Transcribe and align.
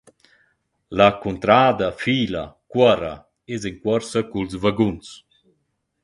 La 0.99 1.05
cuntrada 1.25 1.89
fila, 1.99 2.41
cuorra, 2.73 3.11
es 3.53 3.61
in 3.69 3.75
cuorsa 3.83 4.19
cu’ls 4.31 4.53
vaguns. 4.63 5.07